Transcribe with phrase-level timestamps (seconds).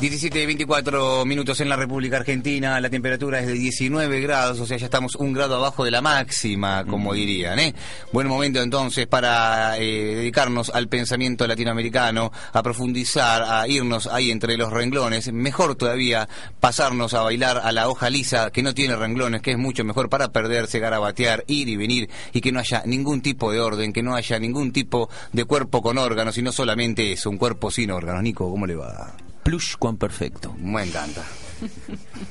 [0.00, 4.76] 17 24 minutos en la República Argentina, la temperatura es de 19 grados, o sea,
[4.76, 7.58] ya estamos un grado abajo de la máxima, como dirían.
[7.58, 7.74] ¿eh?
[8.12, 14.56] Buen momento entonces para eh, dedicarnos al pensamiento latinoamericano, a profundizar, a irnos ahí entre
[14.56, 15.32] los renglones.
[15.32, 16.28] Mejor todavía
[16.60, 20.10] pasarnos a bailar a la hoja lisa que no tiene renglones, que es mucho mejor
[20.10, 24.02] para perderse, garabatear, ir y venir y que no haya ningún tipo de orden, que
[24.02, 28.22] no haya ningún tipo de cuerpo con órganos, sino solamente eso, un cuerpo sin órganos.
[28.22, 29.14] Nico, ¿cómo le va?
[29.44, 30.54] Plush cuan perfecto.
[30.58, 31.22] Me encanta.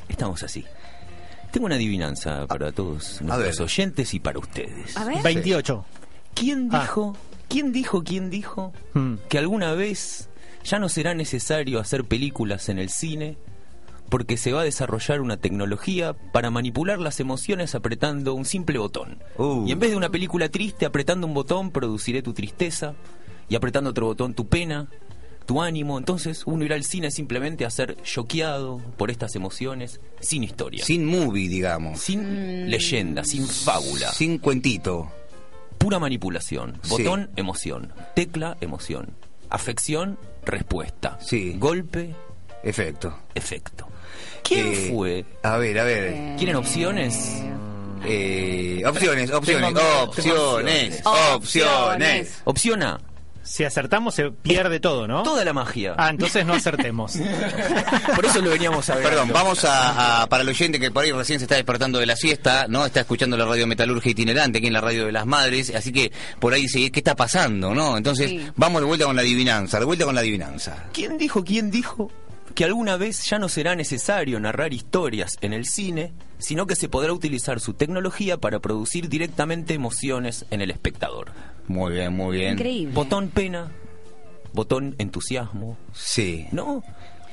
[0.10, 0.66] Estamos así.
[1.52, 3.62] Tengo una adivinanza para todos nuestros ver.
[3.62, 4.98] oyentes y para ustedes.
[4.98, 5.22] A ver.
[5.22, 5.86] 28.
[6.34, 6.82] ¿Quién Ah.
[6.82, 7.16] dijo,
[7.48, 9.16] quién dijo, quién dijo Hmm.
[9.30, 10.30] que alguna vez
[10.64, 13.38] ya no será necesario hacer películas en el cine
[14.10, 19.22] porque se va a desarrollar una tecnología para manipular las emociones apretando un simple botón?
[19.38, 19.66] Uh.
[19.68, 22.96] Y en vez de una película triste, apretando un botón produciré tu tristeza
[23.50, 24.88] y apretando otro botón tu pena,
[25.46, 25.98] tu ánimo.
[25.98, 30.84] Entonces uno irá al cine simplemente a ser choqueado por estas emociones sin historia.
[30.86, 32.00] Sin movie, digamos.
[32.00, 34.12] sin leyenda, sin fábula.
[34.12, 35.12] Sin cuentito.
[35.78, 36.80] Pura manipulación.
[36.84, 36.90] Sí.
[36.90, 37.92] Botón, emoción.
[38.16, 39.14] Tecla, emoción.
[39.50, 41.20] Afección, respuesta.
[41.22, 41.56] Sí.
[41.58, 42.16] Golpe,
[42.64, 43.20] Efecto.
[43.36, 43.88] efecto.
[44.44, 45.26] ¿Quién Eh, fue?
[45.44, 46.36] A ver, a ver.
[46.38, 47.42] ¿Quieren opciones?
[48.06, 51.02] Eh, opciones, opciones, opciones.
[51.06, 52.42] opciones.
[52.46, 53.00] Opción A.
[53.44, 55.22] Si acertamos se pierde todo, ¿no?
[55.24, 55.96] Toda la magia.
[55.98, 57.14] Ah, entonces no acertemos.
[58.16, 59.04] Por eso lo veníamos a ver.
[59.04, 62.06] Perdón, vamos a, a- para el oyente que por ahí recién se está despertando de
[62.06, 62.86] la siesta, ¿no?
[62.86, 66.12] Está escuchando la radio metalurgia itinerante aquí en la radio de las madres, así que
[66.40, 67.98] por ahí dice, ¿qué está pasando, no?
[67.98, 68.48] Entonces, Sí.
[68.56, 70.86] vamos de vuelta con la adivinanza, de vuelta con la adivinanza.
[70.94, 72.10] ¿Quién dijo, quién dijo
[72.56, 76.88] que alguna vez ya no será necesario narrar historias en el cine, sino que se
[76.88, 81.32] podrá utilizar su tecnología para producir directamente emociones en el espectador?
[81.68, 82.54] Muy bien, muy bien.
[82.54, 82.94] Increíble.
[82.94, 83.72] Botón pena,
[84.54, 86.48] botón entusiasmo, Sí.
[86.52, 86.84] ¿no?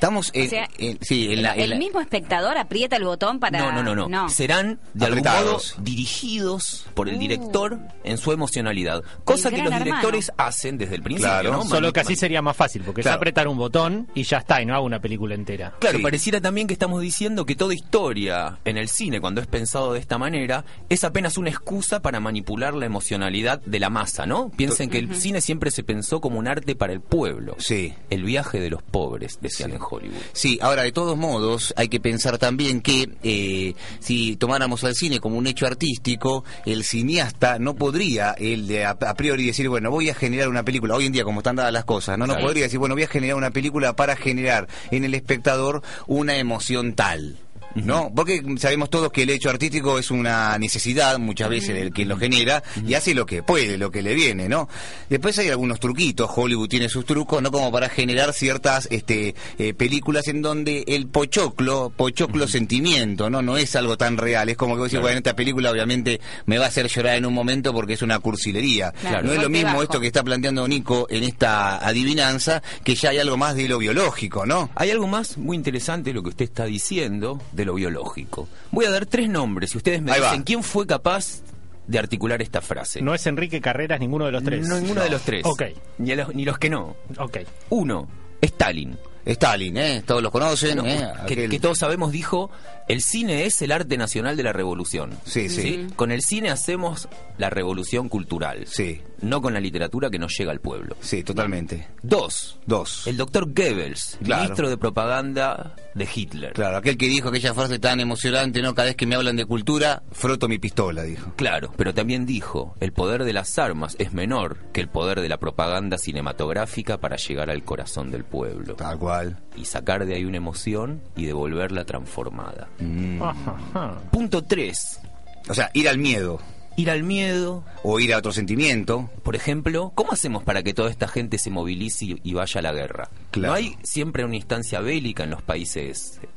[0.00, 3.04] Estamos en, O sea, en- sí, en la, en el la- mismo espectador aprieta el
[3.04, 3.58] botón para.
[3.58, 4.28] No, no, no, no.
[4.30, 5.72] Serán de Apretados.
[5.72, 7.18] algún modo dirigidos por el Uh.
[7.18, 9.02] director en su emocionalidad.
[9.24, 9.84] Cosa que los hermano.
[9.84, 11.52] directores hacen desde el principio, Claro.
[11.52, 11.64] ¿no?
[11.64, 13.16] Solo que así sería más fácil, porque Claro.
[13.16, 15.74] es apretar un botón y ya está, y no hago una película entera.
[15.78, 16.02] Claro, Sí.
[16.02, 20.00] pareciera también que estamos diciendo que toda historia en el cine, cuando es pensado de
[20.00, 24.50] esta manera, es apenas una excusa para manipular la emocionalidad de la masa, ¿no?
[24.56, 27.56] Piensen que el cine siempre se pensó como un arte para el pueblo.
[27.58, 27.92] Sí.
[28.08, 30.16] El viaje de los pobres, decían en Hollywood.
[30.32, 35.18] Sí, ahora de todos modos hay que pensar también que eh, si tomáramos al cine
[35.20, 39.90] como un hecho artístico, el cineasta no podría él de a, a priori decir, bueno,
[39.90, 42.34] voy a generar una película, hoy en día como están dadas las cosas, no, no
[42.34, 42.46] Claro.
[42.46, 46.94] podría decir, bueno, voy a generar una película para generar en el espectador una emoción
[46.94, 47.36] tal.
[47.74, 48.10] ¿No?
[48.14, 52.16] Porque sabemos todos que el hecho artístico es una necesidad muchas veces del que lo
[52.16, 54.68] genera y hace lo que puede, lo que le viene, ¿no?
[55.08, 57.50] Después hay algunos truquitos, Hollywood tiene sus trucos, ¿no?
[57.50, 63.42] Como para generar ciertas este, eh, películas en donde el pochoclo, pochoclo sentimiento, ¿no?
[63.42, 66.58] No es algo tan real, es como que vos decís, bueno, esta película obviamente me
[66.58, 68.92] va a hacer llorar en un momento porque es una cursilería.
[68.92, 69.82] Claro, no es lo mismo bajo.
[69.82, 73.78] esto que está planteando Nico en esta adivinanza, que ya hay algo más de lo
[73.78, 74.70] biológico, ¿no?
[74.74, 78.48] Hay algo más muy interesante lo que usted está diciendo de lo biológico.
[78.70, 80.28] Voy a dar tres nombres y ustedes me Ahí va.
[80.30, 81.42] dicen quién fue capaz
[81.86, 83.02] de articular esta frase.
[83.02, 84.66] No es Enrique Carreras ninguno de los tres.
[84.68, 85.44] No, ninguno de los tres.
[85.44, 85.62] Ok,
[85.98, 86.96] Ni, los, ni los que no.
[87.18, 87.38] ok.
[87.70, 88.08] Uno,
[88.40, 88.96] Stalin.
[89.26, 90.02] Stalin, ¿eh?
[90.06, 91.06] Todos los conocen, No, ¿eh?
[91.26, 92.50] que, Aquel- que todos sabemos dijo,
[92.88, 95.18] el cine es el arte nacional de la revolución.
[95.26, 95.88] Sí, sí.
[95.94, 97.06] Con el cine hacemos
[97.38, 98.66] la revolución cultural.
[98.66, 99.02] Sí.
[99.22, 100.96] No con la literatura que nos llega al pueblo.
[101.00, 101.88] Sí, totalmente.
[102.02, 103.06] Dos, Dos.
[103.06, 104.42] el doctor Goebbels, Claro.
[104.44, 106.52] ministro de propaganda de Hitler.
[106.52, 108.74] Claro, aquel que dijo aquella frase tan emocionante, ¿no?
[108.74, 111.32] Cada vez que me hablan de cultura, froto mi pistola, dijo.
[111.36, 115.28] Claro, pero también dijo, el poder de las armas es menor que el poder de
[115.28, 119.36] la propaganda cinematográfica para llegar al corazón del pueblo Tal cual.
[119.56, 122.68] y sacar de ahí una emoción y devolverla transformada.
[122.78, 123.22] Mm.
[123.22, 123.98] Ajá, ajá.
[124.10, 125.00] Punto 3.
[125.48, 126.40] O sea, ir al miedo
[126.76, 127.64] Ir al miedo.
[127.82, 129.10] o ir a otro sentimiento.
[129.22, 132.72] Por ejemplo, ¿cómo hacemos para que toda esta gente se movilice y- vaya a la
[132.72, 133.10] guerra?
[133.30, 133.48] Claro.
[133.52, 136.28] No hay siempre una instancia bélica en los países eh,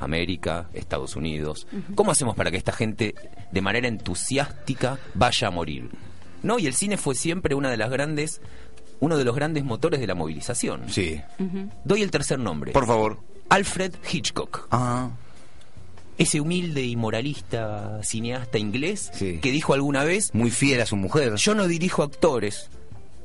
[0.00, 1.66] América, Estados Unidos.
[1.94, 3.14] ¿Cómo hacemos para que esta gente
[3.50, 5.90] de manera entusiástica vaya a morir?
[6.42, 8.40] No, y el cine fue siempre una de las grandes
[9.00, 10.82] uno de los grandes motores de la movilización.
[10.88, 11.20] Sí.
[11.84, 12.70] Doy el tercer nombre.
[12.72, 13.18] Por favor.
[13.48, 14.68] Alfred Hitchcock.
[14.70, 15.10] Ah,
[16.18, 19.38] Ese humilde y moralista cineasta inglés Sí.
[19.40, 21.34] que dijo alguna vez, muy fiel a su mujer.
[21.36, 22.68] yo no dirijo actores,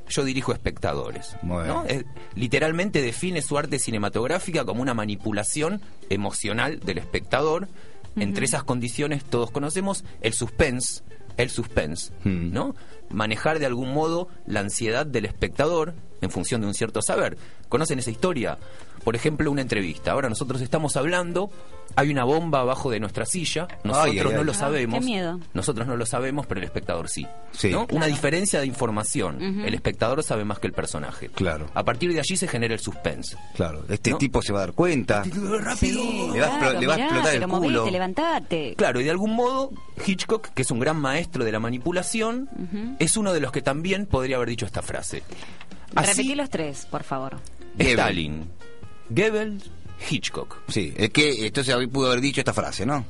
[0.09, 1.35] yo dirijo espectadores.
[1.41, 1.67] Muy bien.
[1.75, 1.85] ¿no?
[1.87, 2.05] Eh,
[2.35, 7.67] literalmente define su arte cinematográfica como una manipulación emocional del espectador.
[8.15, 11.03] Entre esas condiciones todos conocemos el suspense,
[11.35, 12.51] el suspense, Mm.
[12.53, 12.75] ¿no?
[13.09, 17.37] manejar de algún modo la ansiedad del espectador en función de un cierto saber.
[17.69, 18.57] ¿Conocen esa historia?
[19.07, 20.11] Por ejemplo, una entrevista.
[20.11, 21.49] Ahora nosotros estamos hablando,
[21.95, 24.45] hay una bomba abajo de nuestra silla, nosotros Ay, ay, no ay.
[24.45, 24.99] lo Ah, sabemos.
[24.99, 25.39] qué miedo.
[25.53, 27.25] Nosotros no lo sabemos, pero el espectador sí.
[27.53, 27.69] Sí.
[27.69, 27.87] ¿no?
[27.91, 29.41] Una diferencia de información.
[29.65, 31.29] El espectador sabe más que el personaje.
[31.29, 31.67] Claro.
[31.73, 33.37] A partir de allí se genera el suspense.
[33.55, 34.17] Claro, este ¿No?
[34.17, 35.23] tipo se va a dar cuenta.
[35.23, 35.31] Sí,
[36.33, 37.59] Le va claro, le va a explotar el culo.
[37.79, 38.73] movete, levantate.
[38.75, 39.71] Claro, y de algún modo,
[40.05, 42.49] Hitchcock, que es un gran maestro de la manipulación,
[42.99, 45.23] es uno de los que también podría haber dicho esta frase.
[45.95, 47.37] Así, Repetí los tres, por favor.
[47.79, 48.49] Stalin,
[49.09, 49.63] Goebbels,
[50.09, 50.57] Hitchcock.
[50.67, 53.05] Sí, es que entonces pudo haber dicho esta frase, ¿no?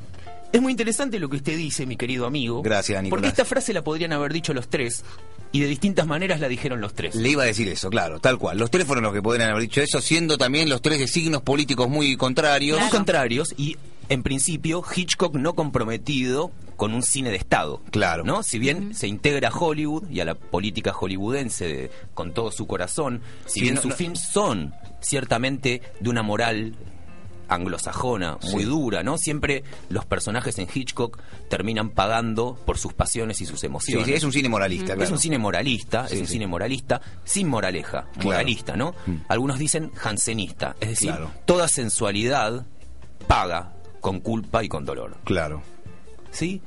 [0.52, 2.62] Es muy interesante lo que usted dice, mi querido amigo.
[2.62, 3.20] Gracias, Nicolás.
[3.20, 5.04] Porque esta frase la podrían haber dicho los tres,
[5.52, 7.16] y de distintas maneras la dijeron los tres.
[7.16, 8.58] Le iba a decir eso, claro, tal cual.
[8.58, 11.42] Los tres fueron los que podrían haber dicho eso, siendo también los tres de signos
[11.42, 12.80] políticos muy contrarios.
[12.80, 13.78] Son contrarios y,
[14.10, 17.82] en principio, Hitchcock no comprometido con un cine de Estado.
[17.92, 18.24] Claro.
[18.24, 18.42] ¿no?
[18.44, 22.66] Si bien se integra a Hollywood y a la política hollywoodense de- con todo su
[22.68, 26.76] corazón, si Sí, bien no- sus no- films son ciertamente de una moral
[27.50, 28.70] anglosajona muy Sí.
[28.70, 29.18] dura, ¿no?
[29.18, 31.18] Siempre los personajes en Hitchcock
[31.50, 34.06] terminan pagando por sus pasiones y sus Sí, emociones.
[34.06, 35.04] sí, es un cine moralista, claro.
[35.04, 36.34] Es un cine moralista, Sí, es un sí.
[36.34, 38.94] cine moralista sin moraleja, moralista, ¿no?
[39.06, 39.16] Mm.
[39.30, 41.32] Algunos dicen jansenista, es decir, Claro.
[41.46, 42.66] toda sensualidad
[43.28, 45.62] paga con culpa y con dolor, Claro.
[46.32, 46.62] ¿Sí?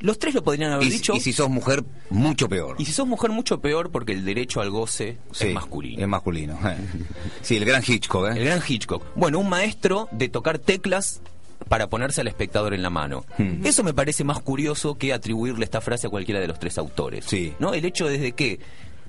[0.00, 1.14] Los tres lo podrían haber Y, dicho.
[1.14, 2.74] y si sos mujer, mucho peor.
[2.78, 6.02] y si sos mujer, mucho peor porque el derecho al goce Sí, es masculino.
[6.02, 6.58] Es masculino.
[6.68, 6.76] eh.
[7.42, 8.38] Sí, el gran Hitchcock, ¿eh?
[8.38, 9.04] El gran Hitchcock.
[9.14, 11.20] Bueno, un maestro de tocar teclas
[11.68, 13.24] para ponerse al espectador en la mano.
[13.38, 13.64] Hmm.
[13.64, 17.24] Eso me parece más curioso que atribuirle esta frase a cualquiera de los tres autores.
[17.28, 17.54] Sí.
[17.60, 17.72] ¿No?
[17.72, 18.58] El hecho desde que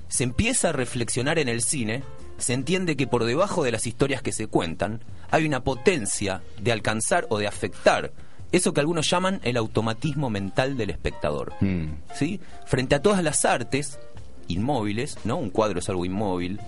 [0.08, 2.04] se empieza a reflexionar en el cine,
[2.38, 5.00] se entiende que por debajo de las historias que se cuentan
[5.32, 8.12] hay una potencia de alcanzar o de afectar
[8.56, 11.54] eso que algunos llaman el automatismo mental del espectador.
[11.60, 11.86] Mm.
[12.14, 12.40] ¿sí?
[12.66, 13.98] Frente a todas las artes
[14.48, 15.36] inmóviles, ¿no?
[15.36, 16.60] Un cuadro es algo inmóvil,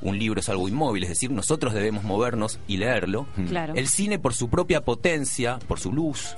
[0.00, 3.26] un libro es algo inmóvil, es decir, nosotros debemos movernos y leerlo.
[3.48, 3.74] Claro.
[3.74, 6.36] El cine por su propia potencia, por su luz.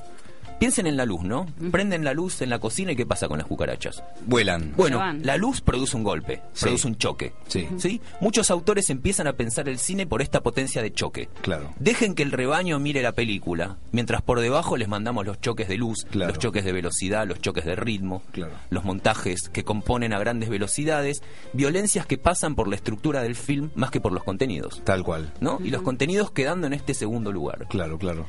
[0.58, 1.46] Piensen en la luz, ¿no?
[1.70, 4.02] Prenden la luz en la cocina y ¿qué pasa con las cucarachas?
[4.26, 4.72] Vuelan.
[4.76, 6.64] Bueno, la luz produce un golpe, Sí.
[6.64, 7.32] produce un choque.
[7.46, 8.00] Sí.
[8.20, 11.28] Muchos autores empiezan a pensar el cine por esta potencia de choque.
[11.43, 11.72] Claro.
[11.78, 15.76] Dejen que el rebaño mire la película, mientras por debajo les mandamos los choques de
[15.78, 16.31] luz, Claro.
[16.32, 18.52] los choques de velocidad, los choques de ritmo, Claro.
[18.70, 21.22] los montajes que componen a grandes velocidades,
[21.52, 24.82] violencias que pasan por la estructura del film más que por los contenidos.
[24.84, 25.32] Tal cual.
[25.40, 25.58] ¿no?
[25.62, 27.66] Y los contenidos quedando en este segundo lugar.
[27.69, 28.26] Claro, claro.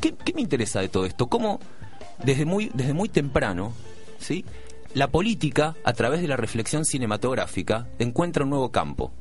[0.00, 1.28] ¿Qué, me interesa de todo esto?
[1.28, 1.60] ¿Cómo
[2.24, 3.72] desde muy, desde muy temprano,
[4.18, 4.44] ¿sí?
[4.94, 9.12] la política, a través de la reflexión cinematográfica, encuentra un nuevo campo?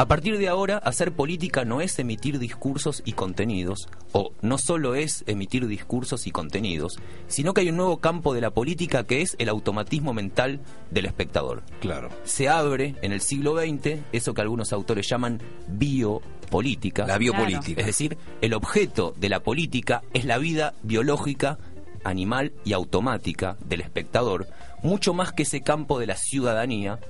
[0.00, 4.94] A partir de ahora, hacer política no es emitir discursos y contenidos, o no solo
[4.94, 9.22] es emitir discursos y contenidos, sino que hay un nuevo campo de la política que
[9.22, 10.60] es el automatismo mental
[10.92, 12.10] del espectador Claro.
[12.22, 17.04] se abre en el siglo XX eso que algunos autores llaman biopolítica.
[17.04, 17.80] La biopolítica.
[17.80, 21.58] Es decir, el objeto de la política es la vida biológica,
[22.04, 24.46] animal y automática del espectador,
[24.84, 27.00] mucho más que ese campo de la ciudadanía,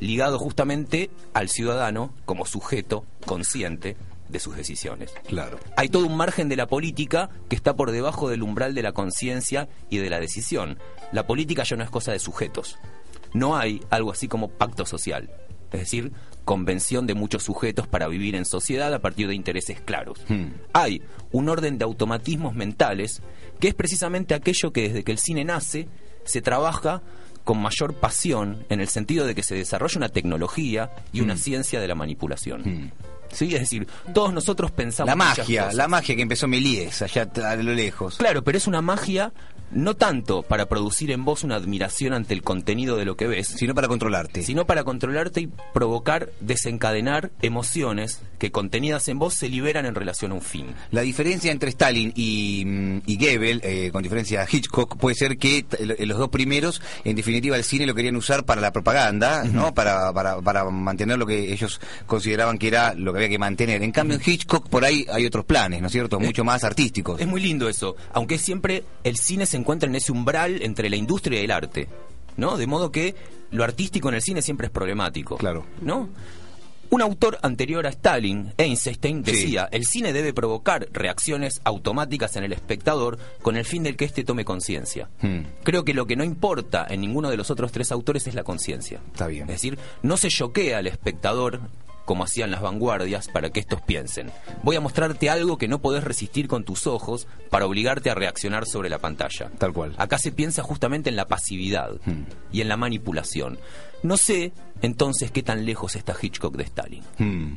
[0.00, 3.96] ligado justamente al ciudadano como sujeto consciente
[4.28, 5.12] de sus decisiones.
[5.26, 5.58] Claro.
[5.76, 8.92] Hay todo un margen de la política que está por debajo del umbral de la
[8.92, 10.78] conciencia y de la decisión.
[11.12, 12.78] La política ya no es cosa de sujetos.
[13.32, 15.30] No hay algo así como pacto social.
[15.72, 16.12] Es decir,
[16.44, 20.18] convención de muchos sujetos para vivir en sociedad a partir de intereses claros.
[20.28, 20.48] Hmm.
[20.72, 23.22] Hay un orden de automatismos mentales
[23.60, 25.88] que es precisamente aquello que desde que el cine nace
[26.24, 27.02] se trabaja
[27.50, 31.80] con mayor pasión en el sentido de que se desarrolla una tecnología y una ciencia
[31.80, 32.62] de la manipulación.
[32.62, 32.90] Hmm.
[33.32, 33.46] ¿Sí?
[33.52, 37.74] Es decir, todos nosotros pensamos La magia, la magia que empezó Méliès allá a lo
[37.74, 38.18] lejos.
[38.18, 39.32] Claro, pero es una magia
[39.72, 43.48] no tanto para producir en vos una admiración ante el contenido de lo que ves,
[43.48, 44.42] Sino para controlarte.
[44.42, 50.32] sino para controlarte y provocar, desencadenar emociones que contenidas en vos se liberan en relación
[50.32, 50.66] a un fin.
[50.90, 55.36] La diferencia entre Stalin y, mm, y Goebbels, eh, con diferencia a Hitchcock, puede ser
[55.38, 59.44] que l- los dos primeros, en definitiva, el cine lo querían usar para la propaganda,
[59.44, 59.74] ¿no?
[59.74, 63.82] Para, para, para mantener lo que ellos consideraban que era lo que había que mantener.
[63.82, 66.18] En cambio, en Hitchcock, por ahí hay otros planes, ¿no es cierto?
[66.18, 67.20] Mucho más artísticos.
[67.20, 70.96] Es muy lindo eso, aunque siempre el cine se encuentra en ese umbral entre la
[70.96, 71.88] industria y el arte,
[72.36, 72.56] ¿no?
[72.56, 73.14] De modo que
[73.50, 75.36] lo artístico en el cine siempre es problemático.
[75.36, 75.64] Claro.
[75.80, 76.08] ¿No?
[76.92, 79.30] Un autor anterior a Stalin, Einstein, Sí.
[79.30, 84.04] decía, el cine debe provocar reacciones automáticas en el espectador con el fin del que
[84.06, 85.08] éste tome conciencia.
[85.20, 85.42] Hmm.
[85.62, 88.42] Creo que lo que no importa en ninguno de los otros tres autores es la
[88.42, 89.00] conciencia.
[89.12, 89.42] Está bien.
[89.42, 91.60] Es decir, no se choquea al espectador
[92.10, 94.32] como hacían las vanguardias, para que estos piensen.
[94.64, 98.66] Voy a mostrarte algo que no podés resistir con tus ojos para obligarte a reaccionar
[98.66, 99.48] sobre la pantalla.
[99.58, 99.94] Tal cual.
[99.96, 102.24] Acá se piensa justamente en la pasividad Hmm.
[102.50, 103.60] y en la manipulación.
[104.02, 104.52] No sé
[104.82, 107.04] entonces qué tan lejos está Hitchcock de Stalin.
[107.18, 107.54] Hmm.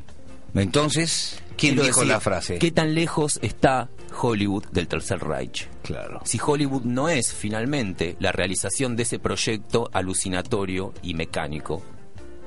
[0.54, 2.58] Entonces, ¿quién Quiero dijo decir, la frase?
[2.60, 3.88] ¿Qué tan lejos está
[4.22, 5.68] Hollywood del Tercer Reich?
[5.82, 6.20] Claro.
[6.24, 11.82] Si Hollywood no es finalmente la realización de ese proyecto alucinatorio y mecánico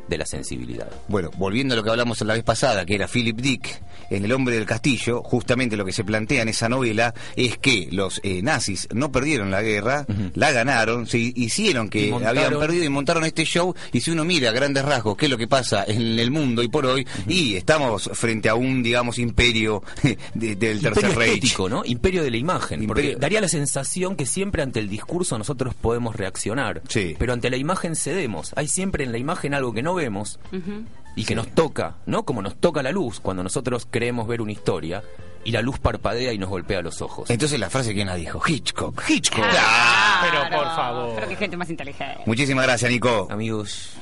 [0.08, 0.88] de la sensibilidad.
[1.08, 4.32] Bueno, volviendo a lo que hablamos la vez pasada, que era Philip Dick, en El
[4.32, 8.42] hombre del castillo, justamente lo que se plantea en esa novela es que los eh,
[8.42, 13.24] nazis no perdieron la guerra, la ganaron, se hicieron que montaron- habían perdido y montaron
[13.26, 16.20] este show, y si uno mira a grandes rasgos qué es lo que pasa en
[16.20, 19.84] el mundo y por hoy, y estamos frente a un, digamos, imperio
[20.34, 21.34] de- del Tercer Imperio Reich.
[21.36, 21.84] estético, ¿no?
[21.86, 22.84] Imperio de la imagen.
[22.84, 26.82] Imperio- Porque daría la sensación que siempre ante el discurso nosotros podemos reaccionar.
[26.88, 27.16] Sí.
[27.18, 28.52] Pero ante la imagen cedemos.
[28.56, 30.40] Hay siempre en la imagen algo que no vemos
[31.18, 32.24] y que nos toca, ¿no?
[32.24, 35.04] Como nos toca la luz cuando nosotros creemos ver una historia
[35.44, 37.30] y la luz parpadea y nos golpea los ojos.
[37.30, 38.40] Entonces la frase, ¿quién la dijo?
[38.46, 39.02] Hitchcock.
[39.10, 39.44] Hitchcock.
[40.22, 41.16] Pero, por favor.
[41.16, 42.22] Pero qué gente más inteligente.
[42.26, 43.28] Muchísimas gracias, Nico.
[43.32, 43.98] Amigos.